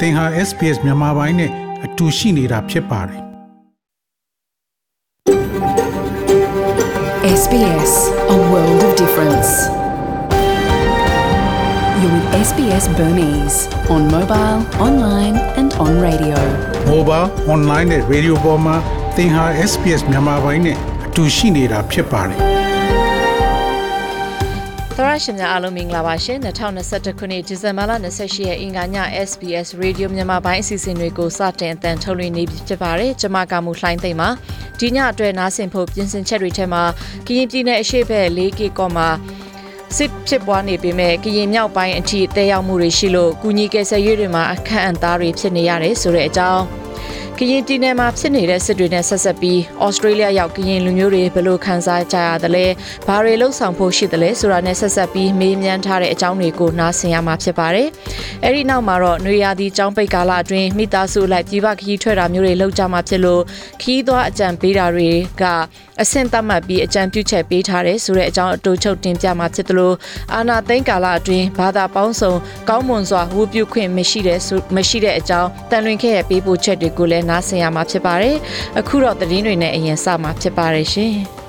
[0.00, 1.50] သင်ဟာ SPS မြန်မာပိုင်းနဲ့
[1.84, 3.20] အတူရှိနေတာဖြစ်ပါတယ်
[7.40, 7.92] SBS
[8.36, 9.50] A world of difference.
[12.00, 13.58] You're with SBS Burmese
[13.94, 16.38] on mobile, online and on radio.
[16.92, 18.76] mobile online နဲ့ radio ပေါ်မှာ
[19.16, 20.76] သင်ဟာ SPS မြန်မာပိုင်းနဲ့
[21.06, 22.59] အတူရှိနေတာဖြစ်ပါတယ်
[24.97, 28.97] သရရှင်များအားလုံးမင်္ဂလာပါရှင်2021ခုနှစ်ဒီဇင်ဘာလ28ရက်အင်္ဂါည
[29.27, 34.29] SBS Radio မြန်မာပိုင်းအစီအစဉ်တွေကိုစတင်အသံထုတ်လွှင့်နေပြီဖြစ်ပါတယ်ကျွန်မကမူလှိုင်းသိမ့်ပါ
[34.79, 36.83] ဒီညအတွက်နားဆင်ဖို့ပြင်ဆင်ချက်တွေထဲမှာ
[37.27, 39.09] ကရင်ပြည်နယ်အရှေ့ဘက် 4K ကောမှာ
[39.97, 46.80] စစ်ဖြစ်ပွားနေပေမဲ့ကရင်မြောက်ပိုင်းအထိတဲရောက်မှုတွေရှိလို့ကုညီကယ်ဆယ်ရေးတွေမှာအခန့်အံသားတွေဖြစ်နေရတယ်ဆိုတဲ့အကြောင်း
[47.37, 52.65] ကရင်ပြည်နယ်မှာဖြစ်နေတဲ့စစ်တွေနဲ့ဆက်ဆက်ပြီးဩစတြေးလျရောက်ကရင်လူမျိုးတွေဘယ်လိုခံစားကြရသလဲ
[53.07, 57.87] ဘာတွေလှုပ်ဆောင်ဖို့ရှိသလဲဆိုတာနဲ့ဆက်ဆက်ပြီးမေးမြန်းထားတဲ့အကြောင်းတွေကိုနားဆင်ရမှာဖြစ်ပါတယ်။
[58.45, 63.41] အဲဒီနောက်မှာတော့နေရာဒီចောင်းပိတ်ကာလအတွင်းမိသားစုလိုက်ပြည်ပခရီးထွက်တာမျိုးတွေလုပ်ကြမှာဖြစ်လို့
[63.81, 65.09] ခီးသွားအကြံပေးတာတွေ
[65.41, 65.43] က
[66.01, 69.93] အဆင့်သတ်မှတ်ပြီးအကြံပြုချက်ပေးထားတယ်ဆိုတဲ့အကြောင်းအတူချုပ်တင်ပြမှာဖြစ်သလို
[70.33, 72.33] အာနာသိန်းကာလအတွင်းဘာသာပေါင်းစုံ
[72.69, 74.39] ကောင်းမွန်စွာဝုပြုခွင့်မရှိတဲ့
[74.75, 78.35] မရှိတဲ့အကြောင်းတန်လွင်ခဲ့ရဲ့ပေးပို့ချက်တွေကိုလည်းနားဆင်ရမှာဖြစ်ပါတယ်။
[78.79, 81.15] အခုတော့သတင်းတွေနဲ့အရင်စမှာဖြစ်ပါတယ်ရှင်။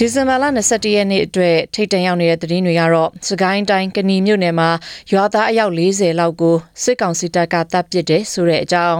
[0.00, 4.70] ဒီဇင်ဘာလ22ရက်နေ့အတွက်ထိတ်တန့်ရောက်နေတဲ့သတင်းတွေကတော့စကိုင်းတိုင်းကဏီမြို့နယ်မှာ
[5.12, 8.98] ရွာသားအယောက်40လောက်ကိုစစ်ကောင်စီတပ်ကတပ်ပစ်တယ်ဆိုတဲ့အကြောင်း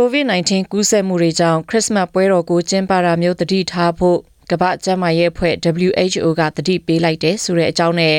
[0.00, 4.18] COVID-19 ကူးစက်မှုတွေကြောင့်ခရစ်စမတ်ပွဲတော်ကိုကျင်းပတာမျိုးတတိထားဖို့
[4.50, 5.54] ကမ္ဘာ့ကျန်းမာရေးအဖွဲ့
[5.88, 8.16] WHO ကတတိပေးလိုက်တယ်ဆိုတဲ့အကြောင်းနဲ့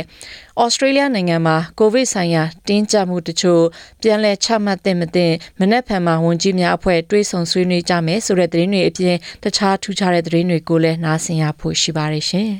[0.62, 3.64] ဩစတြေးလျနိုင်ငံမှာကိုဗစ်ဆိုင်ရာတင်းကျပ်မှုတချို့
[4.02, 12.52] ပြန်လည်ချမှတ်တဲ့မတဲ့မနက်ဖြန်မှာဝန်ကြီးများအဖွဲ့တွေးဆုံဆွေးနွေးကြမယ်ဆိုတဲ့သတင်းတွေအပြင်တခြားထူးခြားတဲ့သတင်းတွေကိုလည်းနားဆင်ရဖို့ရှိပါတယ်ရှင်။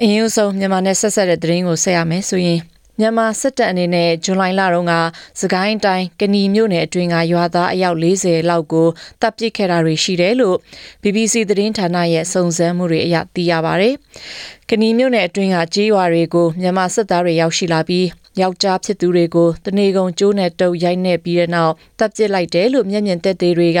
[0.00, 2.60] အင်းယူဆုံးမြန်မာနဲ့ဆက်ဆက်တဲ့သတင်းကိုဆက်ရမယ်ဆိုရင်
[3.00, 4.94] မြန်မာစစ်တပ်အနေနဲ့ဇွန်လလတုန်းက
[5.40, 8.88] စကိုင်းတိုင်းကဏီမြို့နယ်အတွင်းကရွာသားအယောက်40လောက်ကို
[9.20, 10.56] တပ်ပစ်ခဲ့တာတွေရှိတယ်လို့
[11.02, 13.90] BBC သတင်းဌာနရဲ့စုံစမ်းမှုတွေအရသိရပါဗျ။
[14.70, 18.06] ကဏီမြို့နယ်အတွင်းကကြေးရွာတွေကိုမြန်မာစစ်သားတွေရောက်ရှိလာပြီး
[18.40, 23.80] ယောက်ျားဖြစ်သူတွေကိုတနေကုန်ကျိုးနဲ့တုပ်ရိုက်နှက်ပြီးတဲ့နောက်တပ်ပစ်လိုက်တယ်လို့မျက်မြင်သက်သေတွေက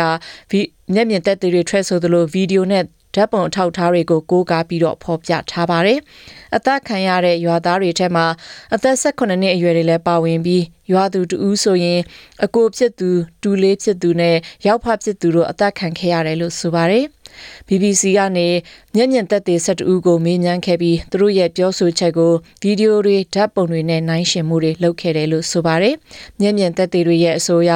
[0.94, 5.98] မျက်မြင်သက်သေတွေထွက်ဆိုသလိုဗီဒီယိုနဲ့ ဓာတ်ပုံအထောက်ထားတွေကိုကိုးကားပြီးတော့ဖော်ပြထားပါတယ်။
[6.56, 8.26] အသက်ခံရတဲ့ရွာသားတွေထဲမှာ
[8.74, 12.00] အသက်18နှစ်အရွယ်တွေလည်းပါဝင်ပြီးရွာသူတူဆိုရင်
[12.44, 13.10] အကိုဖြစ်သူ
[13.42, 17.06] တူလေးဖြစ်သူနဲ့ရောက်ဖဖြစ်သူတို့အသက်ခံခဲ့ရတယ်လို့ဆိုပါတယ်။
[17.68, 18.48] BBC ကနေ
[18.94, 22.32] မျက်မြင်သက်သေဆက်တူကိုမေးမြန်းခဲ့ပြီးသူတို့ရဲ့ပြောဆိုချက်ကို
[22.62, 25.94] ဗီဒီယိုတွေဓာတ်ပုံတွေနဲ့နှိုင်းယှဉ်မှုတွေလုပ်ခဲ့တယ်လို့ဆိုပါတယ်။
[26.40, 27.72] မျက်မြင်သက်သေတွေရဲ့အဆိုအရ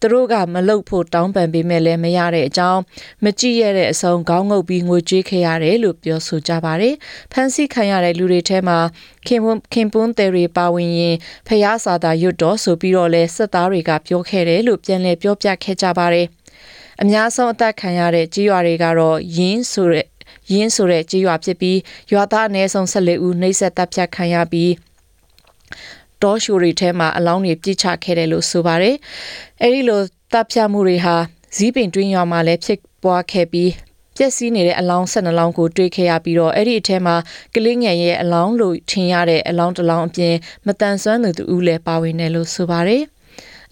[0.00, 2.80] သူတို့ကမလုပ်ဖို့တောင်းပန်ပေမဲ့လည်းမရတဲ့အကြောင်း
[3.24, 6.94] မကြည့်ရတဲ့အဆုံးခေါင်းငုပ်ပြီးငိုကြွေးခဲ့ရတယ်လို့ပြောဆိုကြပါတယ်။
[7.32, 8.78] ဖန်ဆီးခံရတဲ့လူတွေထဲမှာ
[9.26, 11.16] ခင်ပွန်းခင်ပွန်းတယ်တွေပါဝင်ရင်
[11.46, 16.26] ဖျားစာသာရွတ်တော်ဆိုပြီးတော့လဲစစ်သားတွေကပြောခဲ့တယ်လို့ပြန်လည်ပြောပြခဲ့ကြပါတယ်။
[17.02, 20.06] အများဆုံးအသက်ခံရတဲ့ကြီးရွာတွေကတော့ရင်းဆိုတဲ့
[20.52, 21.78] ရင်းဆိုတဲ့ကြေးရွာဖြစ်ပြီး
[22.12, 24.72] ရွာသားအနည်းဆုံး14ဦးနှိပ်စက်တပ်ဖြတ်ခံရပြီး
[26.22, 28.96] တောရှိုတွေထဲမှာအလောင်းတွေပြစ်ချခဲ့တယ်လို့ဆိုပါတယ်။
[29.62, 31.16] အဲဒီလိုတပ်ဖြတ်မှုတွေဟာ
[31.56, 33.70] ဇီးပင်တွင်းရွာမှာလည်းဖြစ်ပွားခဲ့ပြီး
[34.16, 37.16] ပျက်စီးနေတဲ့အလောင်း12လောင်းကိုတွေ့ခဲ့ရပြီးတော့အဲ့ဒီအထဲမှာ
[37.54, 40.34] ကလေးငယ်ရဲ့အလောင်းလို့ထင်ရတဲ့အလောင်းတစ်လောင်းအပြင်
[40.66, 43.02] မတန်ဆွမ်းသူတူဦးလည်းပါဝင်တယ်လို့ဆိုပါတယ်။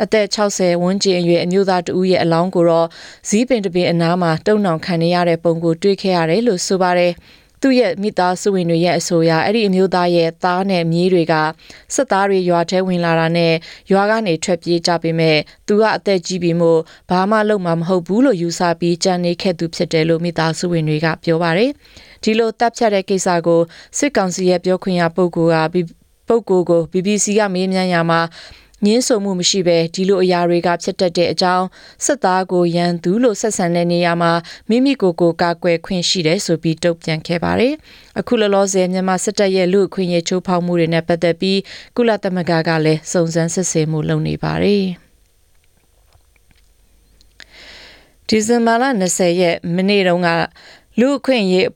[0.02, 2.88] အသက်60ဝန်းကျင်အရွယ်အမျိုးသားတဦးရဲ့အလောင်းကိုတော့
[3.28, 7.14] ဇီးပင်တပင်အနားမှာတုံနှောင်ခံနေရတဲ့ပုံကိုတွေ့ခဲ့ရတယ်လို့ဆိုပါတယ်။
[7.62, 11.34] သူ့ရဲ့မိသားစုဝင်တွေရဲ့အဆိုအရအဲ့ဒီအမျိုးသားရဲ့သားနဲ့မြေးတွေက
[11.94, 13.54] စစ်သားတွေရွာထဲဝင်လာတာနဲ့
[13.92, 16.80] ရွာကနေထွက်ပြေးကြပေမဲ့သူကအသက်ကြီးပြီမို့
[17.10, 21.70] ဘာမှလုပ်မှာမဟုတ်ဘူးလို့ယူဆပြီးကြံနေခဲ့သူဖြစ်တယ်လို့မိသားစုဝင်တွေကပြောပါတယ်
[22.22, 23.60] ဒီလိုတပ်ဖြတ်တဲ့ကိစ္စကို
[23.98, 25.76] စစ်ကောင်စီရဲ့ပြောခွင့်ရပုဂ္ဂိုလ်က
[26.28, 28.20] ပုဂ္ဂိုလ်ကို BBC ကမေးမြန်းရမှာ
[28.84, 31.66] ငင်းဆိုမှုမရှိဘဲဒီလိုအရာတွေကဖြစ်တတ်တဲ့အကြောင်း
[32.04, 34.32] စစ်သားကိုရန်သူလို့ဆက်ဆံတဲ့နေရာမှာ
[34.68, 37.74] မိမိကိုယ်ကိုကာကွယ်ခွင့်ရှိတယ်ဆိုပြီးတုံ့ပြန်ခဲ့ပါတယ်။
[38.18, 41.58] အခုလောလောဆယ်မြန်မာစစ်တပ်ရဲ့လူအခွင့်အရေးချိုးဖောက်မှုတွေနဲ့ပတ်သက်ပြီး
[41.96, 44.84] ကုလသမဂ္ဂကလည်းစုံစမ်းစစ်ဆေးမှုလုပ်နေပါတယ်။
[48.28, 50.28] ဒီဇင်ဘာလ20ရက်မနေ့တုန်းက
[51.00, 51.68] လူအခွင့်အရေး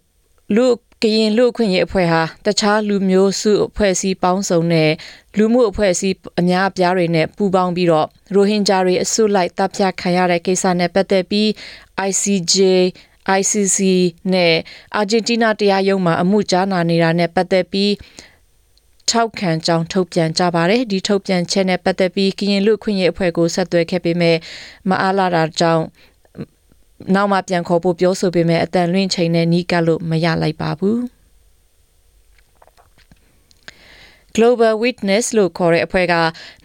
[0.56, 0.66] လူ
[1.04, 4.90] ကရင်လူအခွင့်ရေးအဖွဲ့ဟာတခြားလူမျိုးစုအဖွဲ့အစည်းပေါင်းစုံနဲ့
[5.36, 11.48] လူမှုအဖွဲ့အစည်းအများအပြားတွေနဲ့ပူးပေါင်းပြီးတော့ရိုဟင်ဂျာတွေအစုလိုက်တပ်ဖြတ်ခံရတဲ့ကိစ္စနဲ့ပတ်သက်ပြီး
[12.08, 12.56] ICJ
[13.38, 13.78] ICC
[14.32, 14.54] နဲ့
[14.96, 17.92] အာဂျင်တီးနားတရားရုံးမှာအမှုကြားနာနေတာနဲ့ပတ်သက်ပြီး
[19.10, 24.36] ထောက်ခံကြောင်းထုတ်ပြန်ကြပါတယ်ဒီထုတ်ပြန်ချက်နဲ့ပတ်သက်ပြီးကရင်လူခွင့်ရေးအဖွဲ့ကိုဆက်သွယ်ခဲ့ပေမဲ့
[24.88, 25.84] မအားလာတာကြောင့်
[27.14, 30.98] နောက်မှပြန်ခေါ်ဖို့ပြောဆိုပေမဲ့အတန်လွင့်ချိန်နဲ့နီးကပ်လို့မရလိုက်ပါဘူး
[34.36, 36.14] Global Witness လို့ခေါ်တဲ့အဖွဲ့က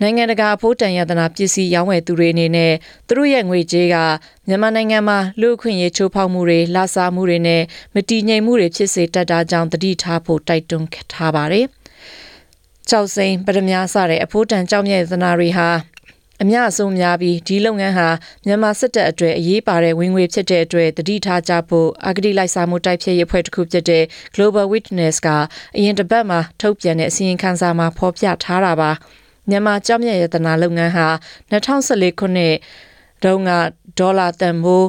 [0.01, 2.73] နိုင်ငံတကာအဖို့တန်ရတနာပစ္စည်းရောင်းဝယ်သူတွေအနေနဲ့
[3.07, 3.95] သူတို့ရဲ့ငွေကြေးက
[4.47, 7.63] မြန်မာနိုင်ငံမှာလူအခွင့်အရေးချိုးဖောက်မှုတွေလာစားမှုတွေနဲ့
[7.95, 11.65] မတည်ငြိမ်မှုတွေဖြစ်စေတတ်တာကြောင့်တတိထားဖို့တိုက်တွန်းထားပါတယ်။
[12.89, 15.67] ကြောက်စိန်ပရမများစတဲ့အဖို့တန်ကြောက်မြဲသနာတွေဟာ
[16.43, 18.09] အများဆုံးများပြီးဒီလုပ်ငန်းဟာ
[18.45, 24.03] မြန်မာစစ်တပ်အတွက်အရေးပါတဲ့ဝင်ငွေဖြစ်တဲ့အတွက်တတိထားကြဖို့အဂတိလိုက်စားမှုတိုက်ဖျက်ရေးအဖွဲ့တစ်ခုဖြစ်တဲ့
[24.35, 25.29] Global Witness က
[25.77, 28.91] အရင်တစ်ပတ်မှာထုတ်ပြန်တဲ့အစီရင်ခံစာမှာဖော်ပြထားတာပါ
[29.49, 31.07] မြန်မာကြောက်မြတ်ရတနာလုပ်ငန်းဟာ
[31.51, 32.55] 2014ခုနှစ်
[33.23, 33.51] တုန်းက
[33.99, 34.87] ဒေါ်လာတန်ဖိုး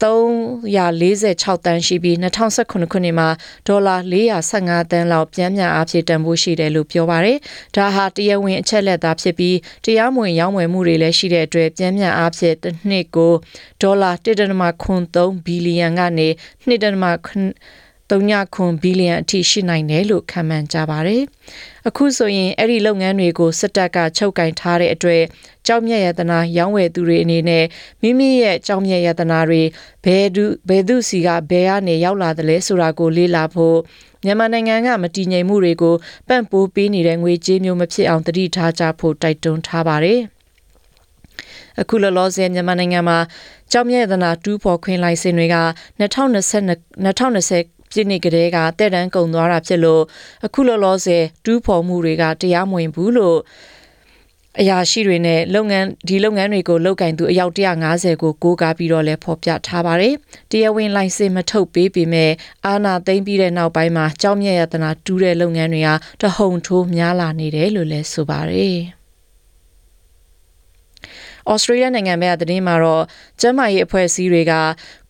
[0.00, 3.28] 346တန်းရှိပြီး2019ခုနှစ်မှာ
[3.66, 3.96] ဒေါ်လာ
[4.44, 7.38] 415တန်းလောက်ပြန်မြန်အားဖြင့်တန်ဖိုးရှိတယ်လို့ပြောပါရယ်။
[7.76, 13.34] ဒါဟာတရားဝင်အချက်လက်သားဖြစ်ပြီးတရားမဝင်ရောင်းဝယ်မှုတွေလည်းရှိတဲ့အတွက်ပြန်မြန်အားဖြင့်တစ်နှစ်ကို
[13.82, 16.28] ဒေါ်လာ1.3ဘီလီယံကနေ
[16.66, 18.20] 2.3 3
[18.54, 21.22] ခွန်ဘီလီယံအထိရှိနိုင်တယ်လို့ခန့်မှန်းကြပါတယ်။
[21.88, 25.22] အခုဆိုရင်အဲ့ဒီလုပ်ငန်းတွေကိုစစ်တပ်ကချုပ်ကင်ထားတဲ့အတွက်
[25.66, 27.64] ကြောက်မြက်ရတနာရောင်းဝယ်သူတွေအနေနဲ့
[28.02, 29.62] မိမိရဲ့ကြောက်မြက်ရတနာတွေ
[30.04, 33.78] ဘယ်သူဘယ်သူစီကဘယ်ကနေရောက်လာတယ်လဲဆိုတာကိုလေ့လာဖို့
[34.24, 35.94] မြန်မာနိုင်ငံကမတည်ငြိမ်မှုတွေကို
[36.28, 40.20] ပံ့ပိုးပေးနေတဲ့ငွေကြေးမျိုးမဖြစ်အောင်တတိထားကြဖို့တိုက်တွန်းထားပါတယ်။
[41.80, 43.18] အခုလောလောဆယ်မြန်မာနိုင်ငံမှာ
[43.72, 45.56] ကြောက်မြဲသနာတူးဖော်ခွင့်လိုင်စင်တွေက
[46.00, 50.02] 2020 2020 ပြည့်နှစ်ကလေးကတဲ့တန်းကုံသွားတာဖြစ်လို့
[50.46, 53.38] အခုလောလောဆယ်တူးဖော်မှုတွေကတရားမဝင်ဘူးလို့
[54.60, 60.14] အရာရှိတွေနဲ့လုပ်ငန်းဒီလုပ်ငန်းတွေကိုလုပ်ကင်သူအယောက်150ကိုကိုးကားပြီးတော့လဲဖော်ပြထားပါတယ်။
[60.50, 62.32] တရားဝင်လိုင်စင်မထုတ်ပေးပေမဲ့
[62.66, 68.78] အာနာသိမ့်ပြီးတဲ့နောက်ပိုင်းမှာကြောက်မြတ်ရတနာတူးတဲ့လုပ်ငန်းတွေဟာတဟုန်ထိုးများလာနေတယ်လို့လဲဆိုပါတယ်။
[71.52, 73.04] ဩစတြေးလျနိုင်ငံဘက်ကသတင်းမှာတော့
[73.40, 74.54] ကျန်းမာရေးအဖွဲ့အစည်းတွေက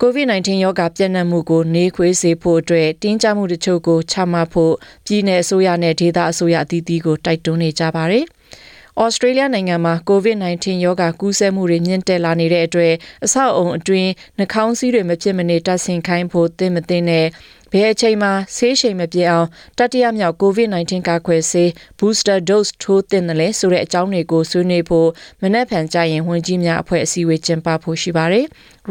[0.03, 4.75] COVID-19 ရောဂါပြန့်နှံ့မှုကိုနှေးခွေးစေဖို့အတွက်တင်းကြပ်မှုတချို့ကိုချမှတ်ဖို့
[5.07, 8.25] ပြည်내အစိုးရနဲ့ဒေသအစိုးရအသီးသီးကိုတိုက်တွန်းနေကြပါတယ်။
[9.03, 12.95] ဩစတြေးလျနိုင်ငံမှာ COVID-19 ရောဂါကူးစက်မှုတွေမြင့်တက်လာနေတဲ့အတွက်
[13.25, 17.27] အဆောက်အုံအတွင်းနှာခေါင်းစည်းတွေမဖြစ်မနေတပ်ဆင်ခိုင်းဖို့သင့်မသင့်နဲ့
[17.73, 19.47] ဘယ်အချိန်မှာဆေးရှိန်မပြေအောင်
[19.79, 21.69] တတိယမြောက် COVID-19 ကာကွယ်ဆေး
[21.99, 25.09] booster dose ထိုးသင့်တယ်လဲဆိုတဲ့အကြောင်းတွေကိုဆွေးနွေးဖို့
[25.43, 28.47] မနက်ဖြန်ကြရင်ဝန်ကြီးများအဖွဲ့အစည်းအဝေးကျင်းပဖို့ရှိပါတယ်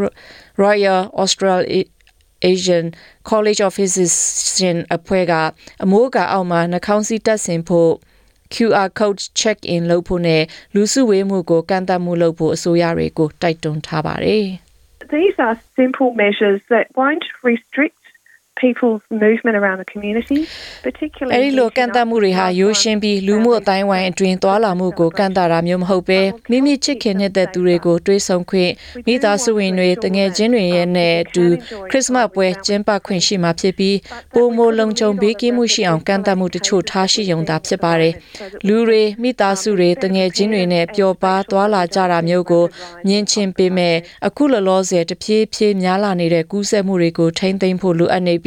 [0.64, 1.84] ။Royal Australia
[2.52, 2.86] Asian
[3.30, 5.34] College of Physicians အဖွဲ့က
[5.84, 7.92] အမိုးကအောက်မှာနှာခေါင်းစည်းတပ်ဆင်ဖို့
[8.54, 10.44] QR code check in လုပ်ဖို့နဲ့
[10.76, 14.46] လူစုဝေးမှုကိုကန့်သတ်မှုလုပ်ဖို့အစိုးရတွေကိုတိုက်တွန်းထားပါတယ်
[15.16, 17.98] These are simple measures that won't restrict
[18.64, 20.40] people's movement around the community
[20.88, 26.20] particularly အဲဒီလိုကန့်သတ်မှုတွေဟာရိုးရှင်းပြီးလူမှုအတိုင်းဝိုင်းအတွင်းသွာလာမှုကိုကန့်သတ်တာမျိုးမဟုတ်ပဲ
[26.52, 28.72] မိမိချစ်ခင်တဲ့သူတွေကိုတွေးဆုံခွင့်
[29.08, 31.46] မိသားစုဝင်တွေတငယ်ချင်းတွေရဲ့နဲ့အတူ
[31.90, 33.98] ခရစ်စမတ်ပွဲကျင်းပခွင့်ရှိမှာဖြစ်ပြီး
[34.34, 38.14] ပုံမိုလုံခြုံဘေးကင်းမှုရှိအောင်ကန့်သတ်မှုတချို့ထားရှိရုံသာဖြစ်ပါတယ်
[38.68, 42.66] လူတွေမိသားစုတွေတငယ်ချင်းတွေနဲ့ပျော်ပါသွာလာကြတာမျိုးကို
[43.08, 43.96] မြင်ချင်းပေမဲ့
[44.28, 48.46] အခုလောလောဆယ်တဖြည်းဖြည်းများလာနေတဲ့ကူးစက်မှုတွေကိုထိမ့်သိမ်းဖို့လိုအပ်နေပ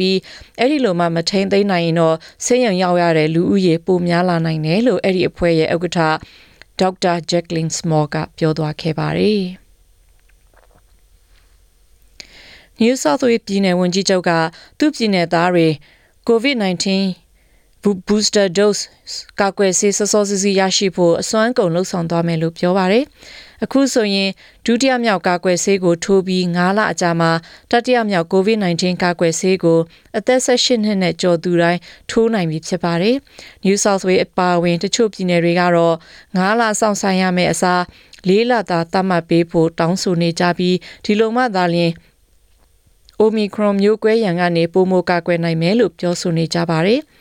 [0.59, 2.15] အဲ့ဒီလိုမှမထိန်သိမ်းနိုင်ရင်တော့
[2.45, 5.99] ဆေးရုံရောက်ရတဲ့လူဦးရေပိုများလာနိုင်တယ်လို့အဲ့ဒီအဖွဲ့ရဲ့ဥက္ကဋ္ဌ
[6.79, 9.41] ဒေါက်တာဂျက်ကလင်စမော်ကပြောသွားခဲ့ပါတယ်။
[12.81, 14.31] New South Wales ပြည်နယ်ဝန်ကြီးချုပ်က
[14.79, 15.67] သူ့ပြည်နယ်သားတွေ
[16.29, 16.85] COVID-19
[18.07, 18.81] booster dose
[19.39, 23.05] ကာကွယ်ဆေးစောစောစီးစီးရရှိဖို့အစွမ်းကုန်လှုံ့ဆော်သွားမယ်လို့ပြောပါတယ်။
[23.63, 24.29] အခုဆိုရင်
[24.65, 27.31] ဒုတိယမြောက်ကာကွယ်ဆေးကိုထိုးပြီး9လအကြာမှာ
[27.71, 29.79] တတိယမြောက် COVID-19 ကာကွယ်ဆေးကို
[30.17, 33.15] အသက်18နှစ်နဲ့ကျော်သူတိုင်းထိုးနိုင်ပြီဖြစ်ပါတယ်။
[33.65, 35.95] New South Wales အပါအဝင်တချို့ပြည်နယ်တွေကတော့
[36.37, 37.81] 9လစောင့်ဆိုင်ရမယ့်အစား
[38.29, 40.75] ၄လသာသတ်မှတ်ပေးဖို့တောင်းဆိုနေကြပြီး
[41.05, 41.91] ဒီလိုမှသာလျှင်
[43.21, 47.01] Omicron မျိုးကွဲရန်ကနေပိုမိုကာကွယ်နိုင်မယ်လို့ပြောဆိုနေကြပါတယ်။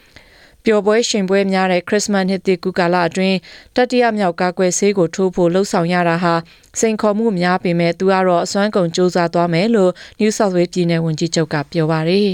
[0.65, 3.37] ပျော်ပွဲရှင်ပွဲများတဲ့ခရစ်စမတ်နှစ်သစ်ကူကာလအတွင်း
[3.77, 6.35] တတိယမြောက်ကာကွယ်ဆေးကိုထိုးဖို့လှုံ့ဆော်ရတာဟာ
[6.79, 12.31] စိန်ခေါ်မှုများပေမဲ့သူကတော့အစွမ်းကုန်စ조사သွားမယ်လို့ New South Wales ပြည်နယ်ဝန်ကြီးချုပ်ကပြောပါတယ်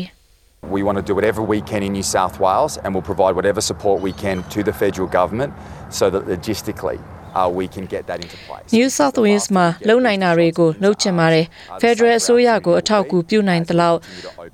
[0.76, 3.62] We want to do whatever we can in New South Wales and we'll provide whatever
[3.70, 5.50] support we can to the federal government
[5.98, 6.98] so that logistically
[7.38, 8.68] uh, we can get that into place.
[8.76, 11.46] New South Wales မှာလုံနိုင်တာတွေကိုလှုပ်ချင်ပါတယ်။
[11.82, 13.98] Federal အစိုးရကိုအထောက်အကူပြုနိုင်သလောက်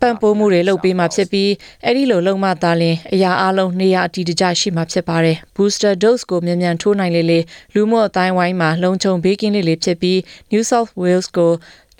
[0.01, 1.51] ပံ့ပိုးမှုတွေလုပ်ပေးမှာဖြစ်ပြီး
[1.85, 7.41] အဲ့ဒီလိုလုံမှသာလျှင်အရာအလုံးနေရာအတီးတကျရှိမှာဖြစ်ပါတယ်။ Booster dose ကိုမြန်မြန်ထိုးနိုင်လေလေ
[7.75, 10.19] လူမှုအတိုင်းဝိုင်းမှာလုံခြုံဘေးကင်းလေလေဖြစ်ပြီး
[10.53, 11.53] New South Wales ကို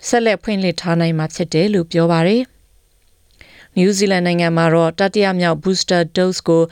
[0.07, 2.41] ဆက်လက်ဖွင့်လှစ်ထားနိုင်မှာဖြစ်တယ်လို့ပြောပါတယ်။
[3.77, 6.63] New Zealand နိုင်ငံမှာတော့တတိယမြောက် booster dose ကို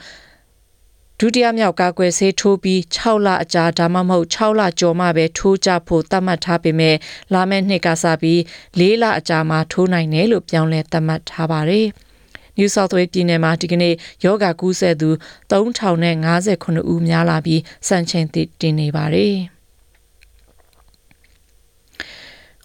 [1.18, 6.96] ဒုတိယမြောက်ကာကွယ်ဆေးထိုးပြီး6လအကြာဒါမှမဟုတ်6လကျော်မှပဲထိုးကြဖို့သတ်မှတ်ထားပေမဲ့
[7.32, 8.38] လာမယ့်နှစ်ကစပြီး
[8.78, 11.86] 4လအကြာမှထိုးနိုင်တယ်လို့ပြောင်းလဲသတ်မှတ်ထားပါတယ်။
[12.58, 15.10] New South Wales ပြည်နယ်မှာဒီကနေ့ယောဂကူးစက်သူ
[15.50, 18.26] 3059ဦးများလာပြီးစံချိန်
[18.60, 19.36] တင်နေပါတယ်။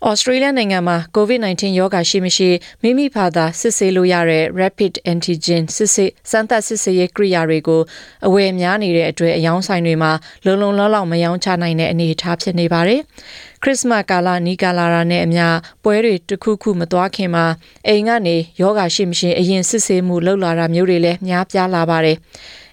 [0.10, 2.50] ဩစတြေးလျနိုင်ငံမှာ COVID-19 ရောဂါရှိမရှိ
[2.84, 7.82] မိမိဖာသာစစ်ဆေးလို့ရတဲ့ Rapid Antigen စစ်ဆေးစမ်းသပ်စစ်ဆေးရေးကိရိယာတွေကို
[8.28, 10.12] အဝယ်များနေတဲ့အတွက်အယောင်းဆိုင်တွေမှာ
[10.46, 13.02] လုံလုံလောက်လောက်မယောင်းချနိုင်တဲ့အနေအထားဖြစ်နေပါတယ်။
[13.64, 15.46] ခရစ်စမတ်ကာလနီးကာလာတာနဲ့အမျှ
[15.84, 17.46] ပွဲတွေတစ်ခုခုမသွားခင်မှာ
[17.88, 22.18] အိမ်ကနေယောဂါရှိမရှိအရင်စစ်ဆေးမှုလုပ်လာတာမျိုးတွေလည်းများပြားလာပါတယ်။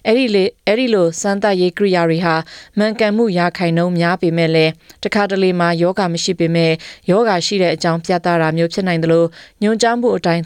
[0.07, 2.35] အဲ့ဒီလေအဲ့ဒီလိုစမ်းသပ်ရေးကိရိယာတွေဟာ
[2.77, 4.71] မှန်ကန်မှုရာခိုင်နှုန်းများပေမဲ့လည်း
[5.03, 6.73] တခါတလေမှာယောဂမရှိပေမဲ့
[7.09, 9.27] ယောဂရှိတဲ့အကြောင်းပြသတာမျိုးဖြစ်နိုင်တယ်လို့
[9.61, 10.43] ညွှန်ကြားမှုအတိုင်း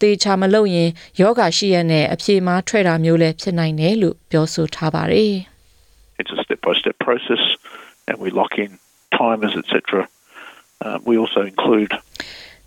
[0.00, 0.90] တေချာမလုပ်ရင်
[1.20, 5.34] ယောဂရှိရတဲ့အဖြေမှားထွက်တာမျိုးလည်းဖြစ်နိုင်တယ်လို့ပြောဆိုထားပါတယ်
[6.20, 7.42] It's a step by step process
[8.08, 8.70] and we lock in
[9.18, 9.72] timers etc.
[10.84, 11.92] Uh, we also include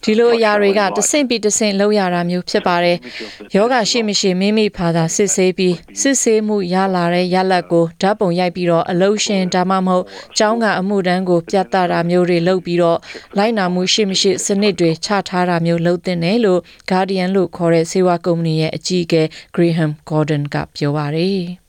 [0.05, 2.97] ဒီလိုအရာတွေကတဆင့်ပြီးတဆင့်လောက်ရတာမျိုးဖြစ်ပါတယ်။
[3.55, 10.05] ယောဂရှိမရှိမိမိဖာသာစစ်ဆေးပြီးစစ်ဆေးမှုရလာတဲ့ရလဒ်ကိုဓာတ်ပုံရိုက်ပြီးတော့အလုံးရှင်ဒါမှမဟုတ်
[10.37, 12.99] ကျောင်းကအမှုတန်းကိုပြသတာမျိုးတွေလုပ်ပြီးတော့
[13.37, 19.23] လိုက်နာမှုရှိမရှိစနစ်တွေချထားတာမျိုးလုပ်တဲ့နယ်လို့ Guardian လို့ခေါ်တဲ့စေဝါကုမ္ပဏီရဲ့အကြီးအကဲ
[19.55, 21.45] Graham Gordon ကပြောပါတယ်။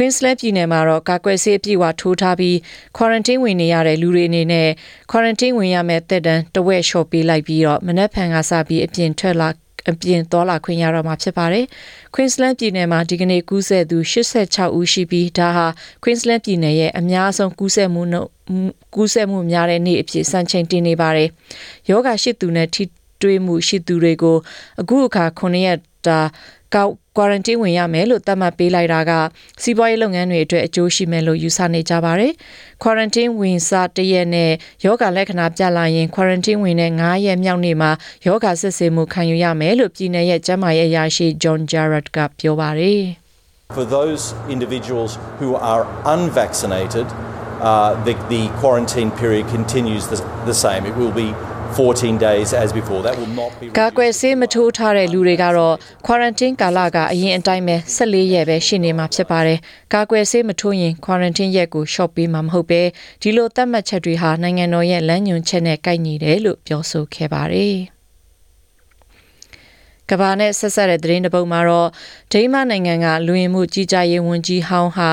[0.00, 2.56] Queensland ပြည်နယ်မှာတော့ကာကွယ်ဆေးအပြည့်အဝထိုးထားပြီး
[2.96, 4.68] quarantine ဝင်နေရတဲ့လူတွေအနေနဲ့
[5.10, 9.48] quarantine ဝင်ရမယ့်သက်တမ်းတဝက်လျှော့ပေးလိုက်ပြီးတော့မနက်ဖြန်ကစပြီးအပြင်ထွက်လာ
[9.90, 11.64] အပြင်သွားလာခွင့်ရတော့မှာဖြစ်ပါတယ်။
[12.14, 15.66] Queensland ပြည်နယ်မှာဒီကနေ့ကူးစက်သူ86ဦးရှိပြီးဒါဟာ
[16.02, 18.28] Queensland ပြည်နယ်ရဲ့အများဆုံးကူးစက်မှုနှုန်း
[18.94, 21.28] ကူးစက်မှုများတဲ့နေ့အဖြစ်စံချိန်တင်နေပါတယ်။
[21.88, 22.82] ယောဂရှိသူနဲ့ထိ
[23.22, 24.36] တွေ့မှုရှိသူတွေကို
[24.80, 26.20] အခုအခါ9ရက်တာ
[26.74, 29.12] ကောက် quarantine ဝင်ရမယ်လို့သတ်မှတ်ပေးလိုက်တာက
[29.62, 32.32] စီးပွားရေးလုပ်ငန်းတွေအတွက်အကျိုးရှိမယ်လို့ယူဆနေကြပါတယ်။
[32.82, 34.50] quarantine ဝင်စားတရက်နဲ့
[34.84, 37.90] ယောဂလက္ခဏာပြလာရင် quarantine ဝင်တဲ့9ရက်မြောက်နေ့မှာ
[38.26, 43.02] ယောဂစစ်ဆေးမှုခံယူရမယ်လို့ပြည်내ရဲ့ကျန်းမာရေးအရာရှိ John Jarrett ကပြောပါတယ်။
[43.78, 45.84] For those individuals who are
[46.14, 47.06] unvaccinated,
[47.60, 50.86] uh, the, the quarantine period continues the, the same.
[50.86, 51.34] It will be
[51.76, 55.74] 14 days as before that will not be ကာကွယ်ဆေးမထိုးထားတဲ့လူတွေကတော့
[56.06, 59.58] quarantine ကာလကအရင်အတိုင်းပဲ14ရက်ပဲရှိနေမှာဖြစ်ပါတယ်။
[59.94, 62.82] ကာကွယ်ဆေးမထိုးရင် quarantine ရက်ကို short ပေးမှာမဟုတ်ပဲ
[63.22, 67.76] ဒီလိုသတ်မှတ်ချက်တွေဟာနိုင်ငံတော်ရဲ့လမ်းညွှန်ချက်နဲ့ကိုက်ညီတယ်လို့ပြောဆိုခဲ့ပါတယ်။
[70.10, 71.88] ကဘာနဲ့ဆက်ဆက်တဲ့သတင်းတစ်ပုဒ်မှာတော့
[72.32, 75.10] ဒိန်းမနိုင်ငံကလူဝင်မှုကြီးကြပ်ရေးဝန်ကြီးဟောင်းဟာ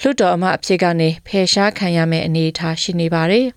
[0.00, 3.46] လွှတ်တော်အမအဖြစ်ကနေဖယ်ရှားခံရမယ့်အနေအထားရှိနေပါတယ်။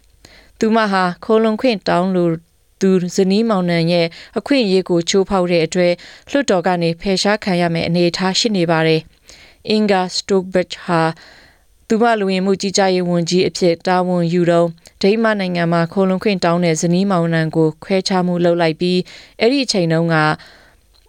[0.60, 2.34] သူမဟာခိုးလုံခွင့်တောင်းလို့
[2.82, 5.94] သူဇနီးမောင်နှံရဲ့အခွင့်အရေးကိုချိုးဖောက်တဲ့အတွက်
[6.30, 9.02] လွှတ်တော်ကနေဖယ်ရှားခံရမယ့်အနေအထားရှိနေပါတယ်။
[9.76, 11.02] Inga Stokbach ဟာ
[11.88, 14.68] သူမလူဝင်မှုကြီးကြပ်ရေးဝန်ကြီးအဖြစ်တာဝန်ယူတော့
[15.02, 19.00] ဒိန်းမတ်နိုင်ငံမှာခိုးလုံခွင့်တောင်းတဲ့ဇနီးမောင်နှံကိုခွဲခြားမှုလုပ်လိုက်ပြီး
[19.40, 20.16] အဲ့ဒီအချိန်တုန်းက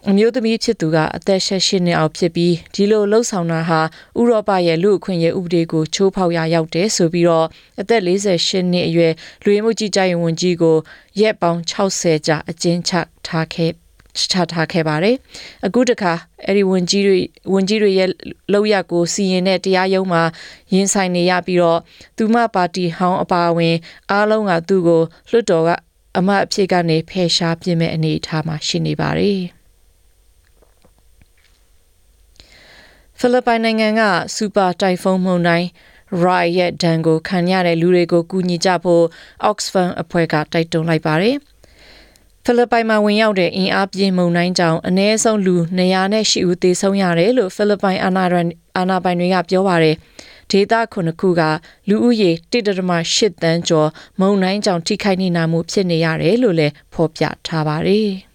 [0.09, 1.49] အမျိုးသမီးဖြစ်သူကအသက်၈
[1.85, 3.79] နှစ်အောက်ဖြစ်ပြီးဒီလိုလှုပ်ဆောင်တာဟာ
[4.19, 7.47] ဥရောပရဲ့လူအခွင့်အရေးဥပဒေကိုချိုးဖောက်ရာရောက်တယ်ဆိုပြီးတော့
[7.81, 10.77] အသက်48နှစ်အရွယ်လူဝင်မှုကြီးကြပ်ရေးဝန်ကြီးကို
[11.19, 12.91] ရက်ပေါင်း60ကြာအကျဉ်းချ
[13.27, 13.71] ထားခဲ့
[14.17, 15.15] ချထားခဲ့ပါတယ်။
[15.65, 16.13] အခုတခါ
[16.45, 17.19] အဲ့ဒီဝန်ကြီးတွေ
[17.53, 18.09] ဝန်ကြီးတွေရဲ့
[18.53, 20.23] လောက်ရကိုစီရင်တဲ့တရားရုံးမှာ
[20.73, 21.79] ရင်ဆိုင်နေရပြီးတော့
[22.17, 23.75] သူမပါတီဟောင်းအပါအဝင်
[24.11, 25.69] အားလုံးကသူ့ကိုလွှတ်တော်က
[26.17, 29.41] အမတ်အဖြစ်ကနေဖယ်ရှားပြစ်မဲ့အနေအထားမှာရှိနေပါတယ်။
[33.23, 34.01] ဖိလစ်ပိုင်နိုင်ငံက
[34.35, 35.67] စူပါတိုင်ဖုန်းမုန်တိုင်း
[36.23, 39.05] Rai ရဲ့ဒဏ်ကိုခံရတဲ့လူတွေကိုကူညီကြဖို့
[39.49, 41.35] Oxfam အဖွဲ့ကတိုက်တွန်းလိုက်ပါတယ်။
[42.43, 49.95] ဖိလစ်ပိုင်မှာဝင်ရောက်တဲ့အင်အားပြင်းမုန်တိုင်းကြောင့်အနည်းဆုံးလူ208ဦးသေဆုံးရတယ်လို့ဖိလစ်ပိုင်အာဏာပိုင်အာဏာပိုင်တွေကပြောပါတယ်။
[50.51, 51.41] ဒေသခုနှစ်ခုက
[51.89, 58.11] လူဦးရေ1.8တန်းကျော်မုန်တိုင်းကြောင့်ထိခိုက်နေမှုဖြစ်နေရတယ်လို့လည်းဖော်ပြထားပါတယ်။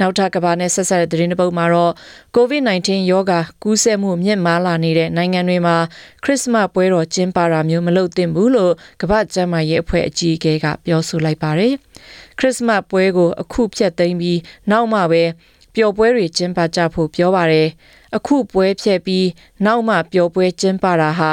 [0.00, 1.92] နောက်ထပ်ကဘာနဲ့ဆက်ဆက်တဲ့သတင်းတစ်ပုဒ်မှာတော့
[2.36, 5.76] COVID-19 ရောဂါကူးစက်မှုမြင့်မားလာနေတဲ့နိုင်ငံတွေမှာ
[6.24, 11.74] ခရစ်စမတ်ပွဲတော်ကျင်းပတာမျိုးမလုပ်သင့်ဘူးလို့ကမ္ဘာ့ကျန်းမာရေးအဖွဲ့အကြီးအကဲကပြောဆိုလိုက်ပါတယ်။
[12.38, 14.38] ခရစ်စမတ်ပွဲကိုအခုဖြတ်သိမ်းပြီး
[14.70, 15.22] နောက်မှပဲ
[15.74, 17.68] ပျော်ပွဲတွေကျင်းပကြဖို့ပြောပါတယ်။
[18.16, 19.26] အခုပွဲဖြတ်ပြီး
[19.66, 21.32] နောက်မှပျော်ပွဲကျင်းပတာဟာ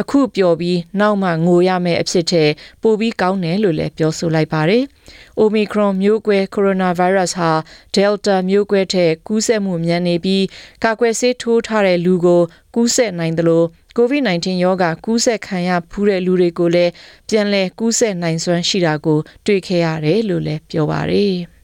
[0.00, 2.44] အခုပျော်ပြီးနောက်မှငိုရမယ့်အဖြစ်ထဲ
[2.82, 4.84] ပိုပြီးကောင်းတယ်လို့လည်းပြောဆိုလိုက်ပါတယ်။
[5.40, 7.50] Omicron မျိုးကွဲ coronavirus ဟာ
[7.94, 10.44] Delta မျိုးကွဲထက်ကူးစက်မှုမြန်နေပြီး
[10.84, 12.42] ကာကွယ်ဆေးထိုးထားတဲ့လူကို
[12.74, 13.66] ကူးစက်နိုင်တယ်လို့
[13.96, 16.92] COVID-19 ရောဂါကူးစက်ခံရဖူးတဲ့လူတွေကိုလည်း
[17.28, 21.34] ပြန်လည်ကူးစက်နိုင်စွမ်းရှိတာကိုတွေ့ခဲ့ရတယ်လို့လည်းပြောပါတယ်။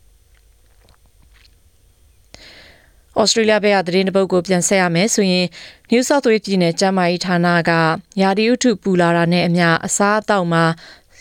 [3.20, 5.46] ဩစတြေးလျဘက်ကသတင်းတစ်ပုဒ်ကိုပြန်ဆက်ရမယ်ဆိုရင်
[5.90, 7.70] New South Wales ပြည်နယ်ကျန်းမာရေးဌာနက
[8.20, 10.64] ယာဒီဥထုပူလာတာနဲ့အမျှအစားအသောက်မှာ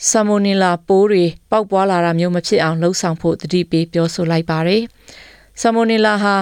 [0.10, 4.82] ဆာမိုနီလာပိုးတွေပေါက်ပွားလာတာမျိုးမဖြစ်အောင်လှုံ့ဆော်ဖို့တတိပေးပြောဆိုလိုက်ပါတယ်။
[5.62, 6.36] ဆာမိုနီလာဟာ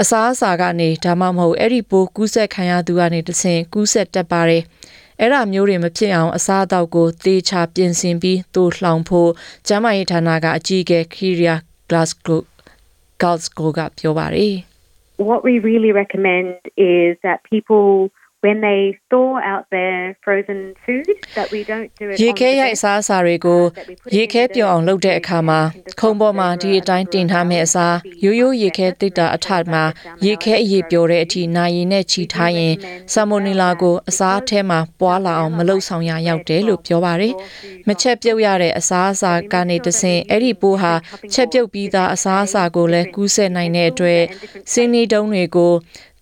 [0.00, 4.62] အစားအစာကနေဒါမှမဟုတ်အဲ့ဒီပိုးကူးဆက်ခံရသူကနေတဆင့်ကူးဆက်တတ်ပါတယ်။
[5.20, 9.30] အဲ့ဒါမျိုးတွေမဖြစ်အောင်အစားအသောက်ကိုသေချာပြင်ဆင်ပြီးသို့လှောင်ဖို့
[9.66, 11.54] ကျန်းမာရေးဌာနကအကြီးအကဲ Kiria
[11.88, 12.40] Glasgow
[13.21, 14.55] Glasgow ကပြောပါတယ်
[15.29, 16.47] what we really recommend
[16.97, 17.85] is that people
[18.44, 21.06] when they store out their frozen food
[21.36, 22.82] that we don't do it ရေ on ခဲ the ရိုက်အ bench.
[22.82, 23.62] စားအစာတွေကို
[24.16, 25.60] ရေခဲပြောင်းအောင်လုပ်တဲ့အခါမှာ
[26.00, 29.84] ခုံပေါ်မှာဒီအတိုင်းတင်ထားမယ့်အစားရိုးရိုးရေခဲတိတ်တာအထက်မှာ
[30.26, 32.74] ရေခဲအရေးပြောတဲ့အထိနာရီနဲ့ချီထားရင်
[33.12, 37.34] ဆာမိုနီလာကိုအစားအထဲမှာပွားလာအောင်မလုပ်ဆောင်ရရောက်တယ်လို့ပြောပါတယ်။
[37.88, 40.92] မချက်ပြုတ်ရတဲ့အစားအစာကနေတဆင့်အဲ့ဒီပိုးဟာ
[41.32, 44.22] ချက်ပြုတ်ပြီးသားအစားအစာကိုလည်းကူးစက်နိုင်တဲ့အတွက်
[44.72, 45.74] စင်းနီတုံးတွေကို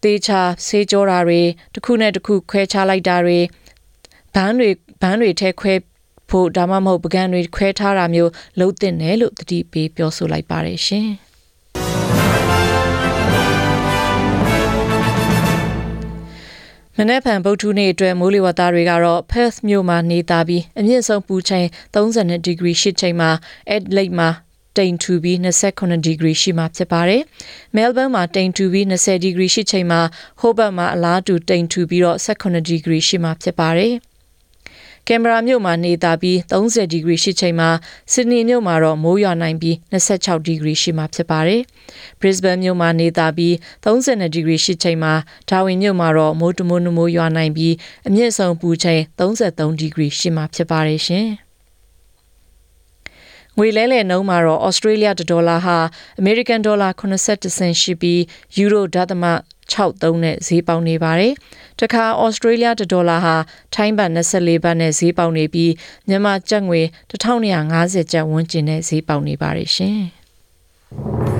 [0.05, 1.41] တေချာဆေးကြောတာတွေ
[1.75, 3.39] တစ်ခုနဲ့တစ်ခုခွဲခြားလိုက်တာတွေ
[4.35, 4.71] ဘန်းတွေ
[5.03, 5.75] ဘန်းတွေထဲခွဲ
[6.31, 11.11] ဖို့ဒါမှမဟုတ်ပကံတွေခွဲထားတာမျိုးလုံးတင်တယ်လို့တတိပေးပြောဆိုလိုက်ပါတယ်ရှင်
[16.97, 23.31] မနေ့ဖန်ဗုဒ္ဓနေ့အတွက်မိုးလေဝသတွေကတော့ Perth မြို့မှာနေတာပြီးအမြင့်ဆုံးပူချိန်32ဒီဂရီရှိချိန်မှာ
[23.75, 24.29] Adelaide မှာ
[24.79, 27.23] တိမ်ထူပြီး29ဒီဂရီရှိမှဖြစ်ပါတယ်။
[27.77, 30.01] Melbourne မှာတိမ်ထူပြီး20ဒီဂရီရှိချိန်မှာ
[30.41, 33.95] Hobart မှာအလားတူတိမ်ထူပြီးတော့18ဒီဂရီရှိမှဖြစ်ပါတယ်။
[35.09, 37.71] ကင်မရာမြို့မှာနေတာပြီး30ဒီဂရီရှိချိန်မှာ
[38.13, 41.61] ဆစ်ဒနီမြို့မှာတော့မိုးရွာနိုင်ပြီး26ဒီဂရီရှိမှဖြစ်ပါတယ်။
[42.21, 45.13] Brisbane မြို့မှာနေတာပြီး32ဒီဂရီရှိချိန်မှာ
[45.51, 47.75] ဒါဝင်မြို့မှာတော့မိုးတမိုးနမိုးရွာနိုင်ပြီး
[48.07, 51.29] အမြင့်ဆုံးပူချိန်33ဒီဂရီရှိမှဖြစ်ပါတယ်ရှင်။
[53.63, 55.79] ငွေလဲလှယ်နှုန်းမှာတော့ Australia ဒေါ်လာဟာ
[56.21, 58.21] American ဒေါ်လာ80စင်ရှိပြီး
[58.63, 59.25] Euro ဒသမ
[59.73, 61.33] 63နဲ့ဈေးပေါက်နေပါတယ်။
[61.81, 63.37] တခါ Australia ဒေါ်လာဟာ
[63.75, 65.73] ထိုင်းဘတ်24ဘတ်နဲ့ဈေးပေါက်နေပြီး
[66.09, 70.01] မြန်မာကျပ်ငွေ1250ကျပ်ဝန်းကျင်နဲ့ဈေးပေါက်နေပါတယ်ရှင်။